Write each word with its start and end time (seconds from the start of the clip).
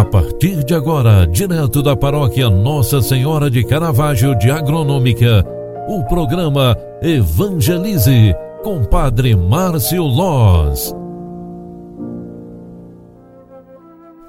A 0.00 0.04
partir 0.04 0.64
de 0.64 0.74
agora, 0.74 1.26
direto 1.26 1.82
da 1.82 1.94
paróquia 1.94 2.48
Nossa 2.48 3.02
Senhora 3.02 3.50
de 3.50 3.62
Caravaggio 3.62 4.34
de 4.34 4.50
Agronômica, 4.50 5.44
o 5.86 6.02
programa 6.04 6.74
Evangelize 7.02 8.34
com 8.62 8.82
Padre 8.82 9.36
Márcio 9.36 10.02
Loz. 10.02 10.94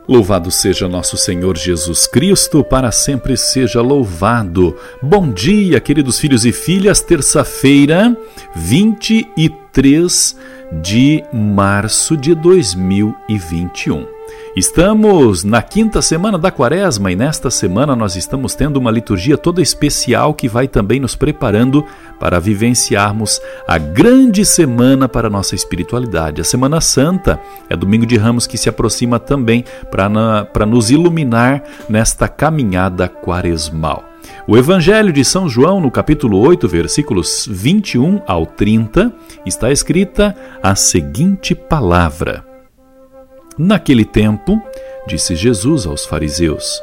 Louvado 0.09 0.51
seja 0.51 0.89
nosso 0.89 1.15
Senhor 1.15 1.55
Jesus 1.55 2.05
Cristo, 2.05 2.65
para 2.65 2.91
sempre 2.91 3.37
seja 3.37 3.81
louvado. 3.81 4.75
Bom 5.01 5.31
dia, 5.31 5.79
queridos 5.79 6.19
filhos 6.19 6.43
e 6.43 6.51
filhas, 6.51 6.99
terça-feira, 6.99 8.13
23 8.53 10.35
de 10.81 11.23
março 11.31 12.17
de 12.17 12.35
2021. 12.35 14.20
Estamos 14.53 15.45
na 15.45 15.61
quinta 15.61 16.01
semana 16.01 16.37
da 16.37 16.51
quaresma 16.51 17.09
e 17.09 17.15
nesta 17.15 17.49
semana 17.49 17.95
nós 17.95 18.17
estamos 18.17 18.53
tendo 18.53 18.75
uma 18.75 18.91
liturgia 18.91 19.37
toda 19.37 19.61
especial 19.61 20.33
que 20.33 20.49
vai 20.49 20.67
também 20.67 20.99
nos 20.99 21.15
preparando 21.15 21.85
para 22.19 22.37
vivenciarmos 22.37 23.41
a 23.65 23.77
grande 23.77 24.43
semana 24.43 25.07
para 25.07 25.27
a 25.27 25.29
nossa 25.29 25.55
espiritualidade. 25.55 26.41
A 26.41 26.43
Semana 26.43 26.81
Santa 26.81 27.39
é 27.69 27.77
domingo 27.77 28.05
de 28.05 28.17
ramos 28.17 28.45
que 28.45 28.57
se 28.57 28.67
aproxima 28.67 29.19
também 29.19 29.63
para 29.89 30.65
nos 30.65 30.91
iluminar 30.91 31.63
nesta 31.87 32.27
caminhada 32.27 33.07
quaresmal. 33.07 34.03
O 34.45 34.57
Evangelho 34.57 35.13
de 35.13 35.23
São 35.23 35.47
João, 35.47 35.79
no 35.79 35.89
capítulo 35.89 36.37
8, 36.39 36.67
versículos 36.67 37.47
21 37.49 38.21
ao 38.27 38.45
30, 38.45 39.13
está 39.45 39.71
escrita 39.71 40.35
a 40.61 40.75
seguinte 40.75 41.55
palavra. 41.55 42.50
Naquele 43.57 44.05
tempo, 44.05 44.61
disse 45.07 45.35
Jesus 45.35 45.85
aos 45.85 46.05
fariseus: 46.05 46.81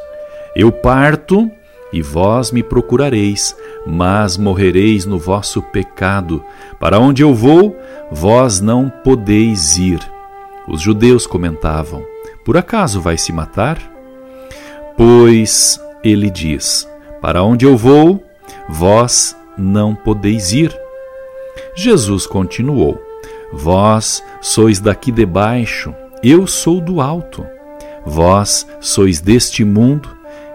Eu 0.55 0.71
parto 0.71 1.49
e 1.91 2.01
vós 2.01 2.51
me 2.51 2.61
procurareis, 2.61 3.55
mas 3.85 4.37
morrereis 4.37 5.05
no 5.05 5.17
vosso 5.17 5.61
pecado. 5.61 6.43
Para 6.79 6.99
onde 6.99 7.23
eu 7.23 7.33
vou, 7.33 7.75
vós 8.11 8.61
não 8.61 8.89
podeis 9.03 9.77
ir. 9.77 9.99
Os 10.67 10.81
judeus 10.81 11.25
comentavam: 11.25 12.03
Por 12.45 12.55
acaso 12.55 13.01
vai 13.01 13.17
se 13.17 13.33
matar? 13.33 13.79
Pois 14.95 15.81
ele 16.03 16.29
diz: 16.29 16.87
Para 17.19 17.43
onde 17.43 17.65
eu 17.65 17.75
vou, 17.75 18.23
vós 18.67 19.35
não 19.57 19.95
podeis 19.95 20.53
ir. 20.53 20.75
Jesus 21.75 22.27
continuou: 22.27 23.01
Vós 23.51 24.23
sois 24.39 24.79
daqui 24.79 25.11
de 25.11 25.25
baixo 25.25 25.95
eu 26.23 26.45
sou 26.47 26.81
do 26.81 27.01
alto. 27.01 27.45
Vós 28.05 28.67
sois 28.79 29.19
deste 29.19 29.63
mundo, 29.63 30.09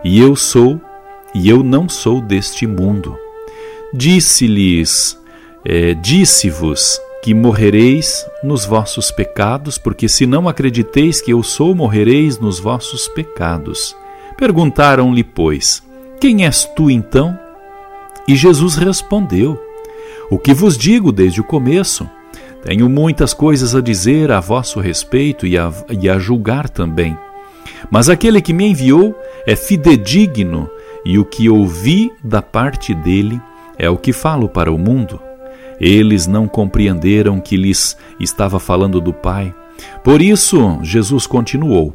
e 0.05 0.19
eu 0.19 0.37
sou, 0.37 0.81
e 1.35 1.49
eu 1.49 1.63
não 1.63 1.89
sou 1.89 2.21
deste 2.21 2.67
mundo. 2.67 3.17
Disse-lhes, 3.93 5.19
é, 5.65 5.95
disse-vos 5.95 7.01
que 7.23 7.33
morrereis 7.33 8.27
nos 8.43 8.65
vossos 8.65 9.11
pecados, 9.11 9.79
porque 9.79 10.09
se 10.09 10.27
não 10.27 10.49
acrediteis 10.49 11.23
que 11.23 11.33
eu 11.33 11.43
sou, 11.43 11.75
morrereis 11.75 12.39
nos 12.39 12.59
vossos 12.59 13.09
pecados. 13.09 13.97
Perguntaram-lhe, 14.37 15.25
pois, 15.25 15.83
quem 16.21 16.45
és 16.45 16.65
tu 16.77 16.91
então? 16.91 17.39
E 18.27 18.35
Jesus 18.35 18.77
respondeu: 18.77 19.59
O 20.31 20.39
que 20.39 20.53
vos 20.53 20.77
digo 20.77 21.13
desde 21.13 21.41
o 21.41 21.45
começo 21.45 22.09
tenho 22.65 22.89
muitas 22.89 23.35
coisas 23.35 23.75
a 23.75 23.81
dizer 23.83 24.33
a 24.33 24.41
vosso 24.41 24.81
respeito 24.81 25.47
e 25.47 25.59
a, 25.59 25.71
e 25.91 26.09
a 26.09 26.19
julgar 26.19 26.69
também. 26.69 27.17
Mas 27.91 28.09
aquele 28.09 28.41
que 28.41 28.55
me 28.55 28.67
enviou 28.67 29.15
é 29.47 29.55
fidedigno, 29.55 30.71
e 31.05 31.19
o 31.19 31.27
que 31.27 31.51
ouvi 31.51 32.11
da 32.25 32.41
parte 32.41 32.95
dele 32.95 33.39
é 33.79 33.91
o 33.91 33.99
que 33.99 34.15
falo 34.15 34.49
para 34.49 34.73
o 34.73 34.79
mundo. 34.79 35.21
Eles 35.79 36.27
não 36.27 36.49
compreenderam 36.49 37.39
que 37.39 37.57
lhes 37.57 37.99
estava 38.19 38.59
falando 38.59 38.99
do 38.99 39.13
Pai. 39.13 39.55
Por 40.03 40.23
isso, 40.23 40.79
Jesus 40.83 41.27
continuou: 41.27 41.95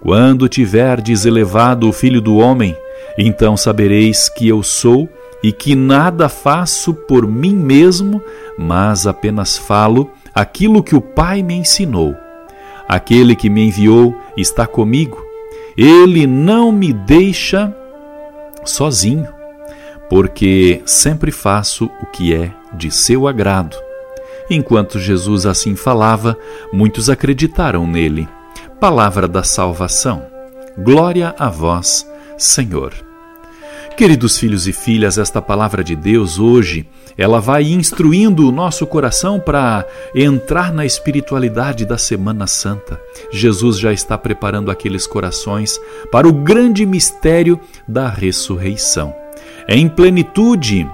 Quando 0.00 0.48
tiverdes 0.48 1.24
elevado 1.24 1.88
o 1.88 1.92
Filho 1.92 2.20
do 2.20 2.36
Homem, 2.36 2.76
então 3.18 3.56
sabereis 3.56 4.28
que 4.28 4.46
eu 4.46 4.62
sou 4.62 5.08
e 5.42 5.52
que 5.52 5.74
nada 5.74 6.28
faço 6.28 6.94
por 6.94 7.26
mim 7.26 7.54
mesmo, 7.54 8.22
mas 8.58 9.06
apenas 9.06 9.56
falo 9.56 10.10
aquilo 10.34 10.82
que 10.82 10.96
o 10.96 11.00
Pai 11.00 11.42
me 11.42 11.54
ensinou. 11.54 12.14
Aquele 12.88 13.34
que 13.34 13.50
me 13.50 13.66
enviou 13.66 14.14
está 14.36 14.66
comigo. 14.66 15.24
Ele 15.76 16.26
não 16.26 16.72
me 16.72 16.92
deixa 16.92 17.74
sozinho, 18.64 19.28
porque 20.08 20.82
sempre 20.86 21.30
faço 21.30 21.90
o 22.02 22.06
que 22.06 22.34
é 22.34 22.50
de 22.72 22.90
seu 22.90 23.28
agrado. 23.28 23.76
Enquanto 24.48 24.98
Jesus 24.98 25.44
assim 25.44 25.74
falava, 25.74 26.36
muitos 26.72 27.10
acreditaram 27.10 27.86
nele. 27.86 28.28
Palavra 28.80 29.26
da 29.26 29.42
salvação. 29.42 30.24
Glória 30.78 31.34
a 31.38 31.48
vós, 31.48 32.08
Senhor. 32.38 33.05
Queridos 33.96 34.38
filhos 34.38 34.68
e 34.68 34.74
filhas, 34.74 35.16
esta 35.16 35.40
palavra 35.40 35.82
de 35.82 35.96
Deus 35.96 36.38
hoje, 36.38 36.86
ela 37.16 37.40
vai 37.40 37.62
instruindo 37.62 38.46
o 38.46 38.52
nosso 38.52 38.86
coração 38.86 39.40
para 39.40 39.86
entrar 40.14 40.70
na 40.70 40.84
espiritualidade 40.84 41.86
da 41.86 41.96
Semana 41.96 42.46
Santa. 42.46 43.00
Jesus 43.32 43.78
já 43.78 43.94
está 43.94 44.18
preparando 44.18 44.70
aqueles 44.70 45.06
corações 45.06 45.80
para 46.12 46.28
o 46.28 46.32
grande 46.32 46.84
mistério 46.84 47.58
da 47.88 48.06
ressurreição. 48.06 49.14
Em 49.66 49.88
plenitude, 49.88 50.86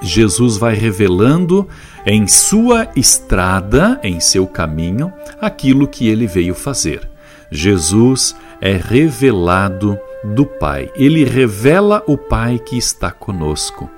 Jesus 0.00 0.56
vai 0.56 0.74
revelando 0.74 1.68
em 2.06 2.26
sua 2.26 2.88
estrada, 2.96 4.00
em 4.02 4.18
seu 4.18 4.46
caminho, 4.46 5.12
aquilo 5.42 5.86
que 5.86 6.08
ele 6.08 6.26
veio 6.26 6.54
fazer. 6.54 7.06
Jesus 7.50 8.34
é 8.62 8.78
revelado 8.78 9.98
do 10.24 10.46
Pai. 10.46 10.90
Ele 10.94 11.24
revela 11.24 12.02
o 12.06 12.16
Pai 12.16 12.58
que 12.58 12.76
está 12.78 13.10
conosco. 13.10 13.90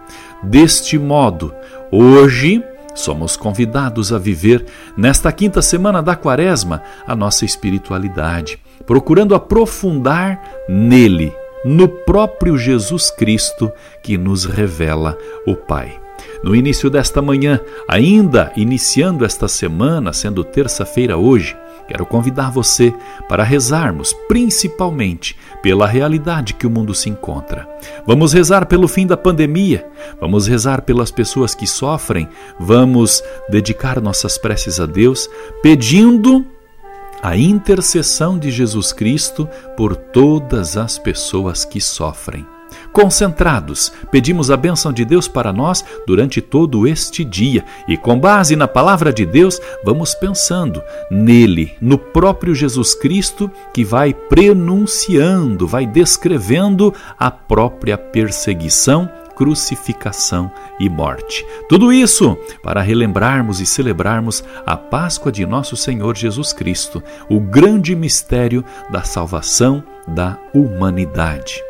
Deste 0.42 0.98
modo, 0.98 1.54
hoje 1.91 2.62
somos 2.94 3.37
convidados 3.37 4.12
a 4.12 4.19
viver, 4.19 4.64
nesta 4.97 5.31
quinta 5.31 5.60
semana 5.60 6.03
da 6.03 6.16
Quaresma, 6.16 6.82
a 7.06 7.14
nossa 7.14 7.44
espiritualidade, 7.44 8.59
procurando 8.87 9.34
aprofundar 9.34 10.42
nele, 10.69 11.32
no 11.64 11.88
próprio 11.88 12.56
Jesus 12.56 13.10
Cristo 13.10 13.70
que 14.03 14.16
nos 14.16 14.44
revela 14.44 15.19
o 15.47 15.54
Pai. 15.54 16.06
No 16.42 16.54
início 16.54 16.91
desta 16.91 17.22
manhã, 17.22 17.60
ainda 17.88 18.52
iniciando 18.56 19.24
esta 19.24 19.48
semana, 19.48 20.12
sendo 20.12 20.44
terça-feira 20.44 21.16
hoje, 21.16 21.56
quero 21.88 22.04
convidar 22.04 22.50
você 22.50 22.92
para 23.28 23.44
rezarmos 23.44 24.12
principalmente 24.28 25.36
pela 25.62 25.86
realidade 25.86 26.54
que 26.54 26.66
o 26.66 26.70
mundo 26.70 26.94
se 26.94 27.08
encontra. 27.08 27.69
Vamos 28.06 28.32
rezar 28.32 28.66
pelo 28.66 28.88
fim 28.88 29.06
da 29.06 29.16
pandemia, 29.16 29.86
vamos 30.20 30.46
rezar 30.46 30.82
pelas 30.82 31.10
pessoas 31.10 31.54
que 31.54 31.66
sofrem, 31.66 32.28
vamos 32.58 33.22
dedicar 33.48 34.00
nossas 34.00 34.36
preces 34.38 34.80
a 34.80 34.86
Deus, 34.86 35.28
pedindo 35.62 36.44
a 37.22 37.36
intercessão 37.36 38.38
de 38.38 38.50
Jesus 38.50 38.92
Cristo 38.92 39.48
por 39.76 39.96
todas 39.96 40.76
as 40.76 40.98
pessoas 40.98 41.64
que 41.64 41.80
sofrem. 41.80 42.56
Concentrados, 42.96 43.92
pedimos 44.10 44.50
a 44.50 44.56
bênção 44.56 44.90
de 44.90 45.04
Deus 45.04 45.28
para 45.28 45.52
nós 45.52 45.84
durante 46.06 46.40
todo 46.40 46.88
este 46.88 47.22
dia 47.26 47.62
e, 47.86 47.94
com 47.94 48.18
base 48.18 48.56
na 48.56 48.66
palavra 48.66 49.12
de 49.12 49.26
Deus, 49.26 49.60
vamos 49.84 50.14
pensando 50.14 50.82
nele, 51.10 51.74
no 51.78 51.98
próprio 51.98 52.54
Jesus 52.54 52.94
Cristo, 52.94 53.50
que 53.75 53.84
vai 53.84 54.14
prenunciando, 54.14 55.66
vai 55.66 55.87
descrevendo 55.87 56.94
a 57.19 57.31
própria 57.31 57.98
perseguição 57.98 59.06
crucificação 59.34 60.50
e 60.81 60.88
morte. 60.88 61.44
Tudo 61.69 61.92
isso 61.92 62.34
para 62.62 62.81
relembrarmos 62.81 63.60
e 63.60 63.66
celebrarmos 63.66 64.42
a 64.64 64.75
Páscoa 64.75 65.31
de 65.31 65.44
nosso 65.44 65.76
Senhor 65.76 66.16
Jesus 66.16 66.54
Cristo, 66.54 67.02
o 67.28 67.38
grande 67.38 67.94
mistério 67.94 68.64
da 68.90 69.02
salvação 69.02 69.84
da 70.08 70.38
humanidade. 70.54 71.62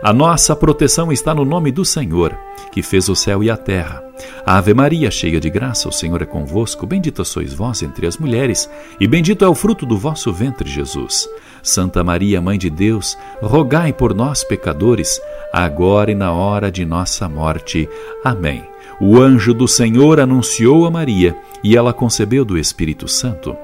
A 0.00 0.12
nossa 0.12 0.54
proteção 0.54 1.10
está 1.10 1.34
no 1.34 1.44
nome 1.44 1.72
do 1.72 1.84
Senhor, 1.84 2.32
que 2.70 2.82
fez 2.82 3.08
o 3.08 3.16
céu 3.16 3.42
e 3.42 3.50
a 3.50 3.56
terra. 3.56 4.04
Ave 4.46 4.72
Maria, 4.72 5.10
cheia 5.10 5.40
de 5.40 5.50
graça, 5.50 5.88
o 5.88 5.92
Senhor 5.92 6.22
é 6.22 6.24
convosco. 6.24 6.86
Bendita 6.86 7.24
sois 7.24 7.52
vós 7.52 7.82
entre 7.82 8.06
as 8.06 8.16
mulheres, 8.16 8.70
e 9.00 9.08
bendito 9.08 9.44
é 9.44 9.48
o 9.48 9.56
fruto 9.56 9.84
do 9.84 9.98
vosso 9.98 10.32
ventre, 10.32 10.70
Jesus. 10.70 11.28
Santa 11.64 12.04
Maria, 12.04 12.40
Mãe 12.40 12.56
de 12.56 12.70
Deus, 12.70 13.18
rogai 13.42 13.92
por 13.92 14.14
nós, 14.14 14.44
pecadores, 14.44 15.20
agora 15.52 16.12
e 16.12 16.14
na 16.14 16.32
hora 16.32 16.70
de 16.70 16.84
nossa 16.84 17.28
morte. 17.28 17.88
Amém. 18.24 18.62
O 19.00 19.18
anjo 19.18 19.52
do 19.52 19.66
Senhor 19.66 20.20
anunciou 20.20 20.86
a 20.86 20.90
Maria, 20.92 21.36
e 21.62 21.76
ela 21.76 21.92
concebeu 21.92 22.44
do 22.44 22.56
Espírito 22.56 23.08
Santo. 23.08 23.56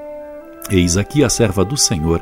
Eis 0.69 0.97
aqui 0.97 1.23
a 1.23 1.29
serva 1.29 1.63
do 1.63 1.77
Senhor 1.77 2.21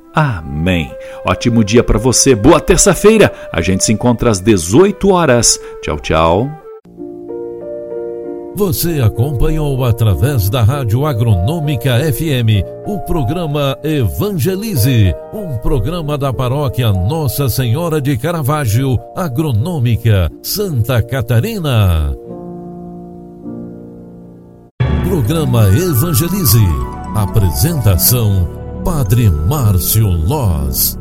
Amém. 0.13 0.93
Ótimo 1.25 1.63
dia 1.63 1.83
para 1.83 1.97
você. 1.97 2.35
Boa 2.35 2.59
terça-feira. 2.59 3.31
A 3.51 3.61
gente 3.61 3.83
se 3.83 3.93
encontra 3.93 4.29
às 4.29 4.39
18 4.39 5.09
horas. 5.09 5.59
Tchau, 5.81 5.99
tchau. 5.99 6.61
Você 8.53 8.99
acompanhou 8.99 9.85
através 9.85 10.49
da 10.49 10.61
Rádio 10.61 11.05
Agronômica 11.05 11.97
FM 12.11 12.65
o 12.85 12.99
programa 12.99 13.77
Evangelize, 13.81 15.15
um 15.33 15.57
programa 15.59 16.17
da 16.17 16.33
paróquia 16.33 16.91
Nossa 16.91 17.47
Senhora 17.47 18.01
de 18.01 18.17
Caravaggio, 18.17 18.99
Agronômica, 19.15 20.29
Santa 20.43 21.01
Catarina. 21.01 22.13
Programa 25.07 25.67
Evangelize. 25.69 26.59
Apresentação 27.15 28.60
Padre 28.83 29.29
Márcio 29.29 30.09
Loz. 30.09 31.00